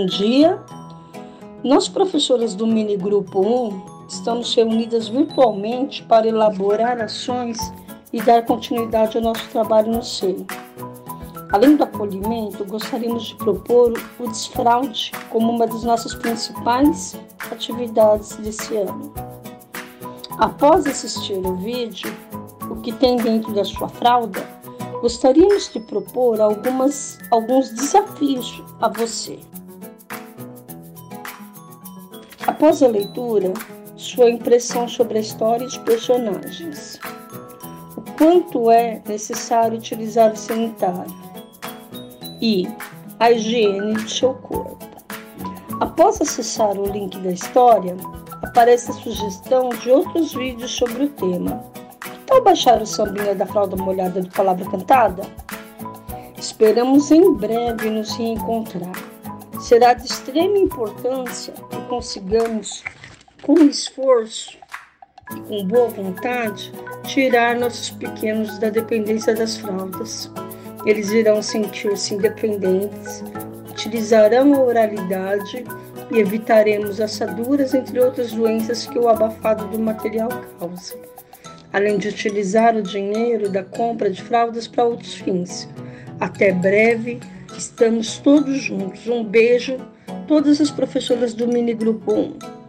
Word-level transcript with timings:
Bom 0.00 0.06
dia. 0.06 0.58
Nós, 1.62 1.86
professoras 1.86 2.54
do 2.54 2.66
Mini 2.66 2.96
Grupo 2.96 3.46
1, 3.46 4.06
estamos 4.08 4.54
reunidas 4.54 5.08
virtualmente 5.08 6.02
para 6.04 6.26
elaborar 6.26 6.98
ações 7.02 7.58
e 8.10 8.22
dar 8.22 8.46
continuidade 8.46 9.18
ao 9.18 9.22
nosso 9.22 9.46
trabalho 9.50 9.92
no 9.92 10.02
SEI. 10.02 10.46
Além 11.52 11.76
do 11.76 11.84
acolhimento, 11.84 12.64
gostaríamos 12.64 13.24
de 13.24 13.34
propor 13.34 13.92
o 14.18 14.26
desfraude 14.26 15.12
como 15.28 15.52
uma 15.52 15.66
das 15.66 15.84
nossas 15.84 16.14
principais 16.14 17.14
atividades 17.50 18.36
desse 18.36 18.78
ano. 18.78 19.12
Após 20.38 20.86
assistir 20.86 21.46
o 21.46 21.56
vídeo, 21.56 22.10
o 22.70 22.76
que 22.76 22.92
tem 22.92 23.18
dentro 23.18 23.52
da 23.52 23.66
sua 23.66 23.90
fralda, 23.90 24.40
gostaríamos 25.02 25.70
de 25.70 25.78
propor 25.78 26.40
algumas, 26.40 27.18
alguns 27.30 27.68
desafios 27.68 28.62
a 28.80 28.88
você. 28.88 29.38
Após 32.46 32.82
a 32.82 32.88
leitura, 32.88 33.52
sua 33.96 34.30
impressão 34.30 34.88
sobre 34.88 35.18
a 35.18 35.20
história 35.20 35.64
e 35.64 35.66
os 35.66 35.76
personagens. 35.78 36.98
O 37.96 38.02
quanto 38.12 38.70
é 38.70 39.02
necessário 39.06 39.76
utilizar 39.76 40.32
o 40.32 40.36
sanitário 40.36 41.14
e 42.40 42.66
a 43.18 43.30
higiene 43.30 43.92
do 43.92 44.08
seu 44.08 44.34
corpo. 44.34 44.78
Após 45.80 46.20
acessar 46.20 46.78
o 46.78 46.90
link 46.90 47.18
da 47.18 47.30
história, 47.30 47.96
aparece 48.42 48.90
a 48.90 48.94
sugestão 48.94 49.68
de 49.68 49.90
outros 49.90 50.32
vídeos 50.32 50.70
sobre 50.70 51.04
o 51.04 51.08
tema. 51.10 51.62
Que 52.00 52.18
tal 52.26 52.42
baixar 52.42 52.80
o 52.80 52.86
sambinha 52.86 53.34
da 53.34 53.46
fralda 53.46 53.76
molhada 53.76 54.22
de 54.22 54.30
palavra 54.30 54.64
cantada? 54.70 55.22
Esperamos 56.38 57.10
em 57.10 57.34
breve 57.34 57.90
nos 57.90 58.16
reencontrar. 58.16 58.92
Será 59.60 59.92
de 59.92 60.06
extrema 60.06 60.56
importância 60.56 61.52
que 61.68 61.80
consigamos, 61.86 62.82
com 63.42 63.58
esforço 63.58 64.56
e 65.36 65.40
com 65.40 65.66
boa 65.66 65.88
vontade, 65.88 66.72
tirar 67.04 67.54
nossos 67.56 67.90
pequenos 67.90 68.58
da 68.58 68.70
dependência 68.70 69.34
das 69.34 69.58
fraldas. 69.58 70.30
Eles 70.86 71.10
irão 71.10 71.42
sentir-se 71.42 72.14
independentes, 72.14 73.22
utilizarão 73.68 74.54
a 74.54 74.62
oralidade 74.62 75.62
e 76.10 76.18
evitaremos 76.18 76.98
assaduras, 76.98 77.74
entre 77.74 78.00
outras 78.00 78.32
doenças 78.32 78.86
que 78.86 78.98
o 78.98 79.10
abafado 79.10 79.68
do 79.68 79.78
material 79.78 80.30
causa. 80.58 80.94
Além 81.70 81.98
de 81.98 82.08
utilizar 82.08 82.74
o 82.74 82.82
dinheiro 82.82 83.50
da 83.50 83.62
compra 83.62 84.10
de 84.10 84.22
fraldas 84.22 84.66
para 84.66 84.84
outros 84.84 85.14
fins. 85.16 85.68
Até 86.18 86.50
breve, 86.50 87.20
estamos 87.56 88.18
todos 88.18 88.64
juntos. 88.64 89.06
Um 89.06 89.24
beijo, 89.24 89.76
todas 90.26 90.60
as 90.60 90.70
professoras 90.70 91.34
do 91.34 91.46
Mini 91.46 91.74
Grupo 91.74 92.12
1. 92.12 92.59